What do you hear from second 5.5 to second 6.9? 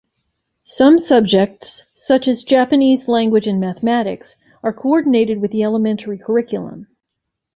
the elementary curriculum.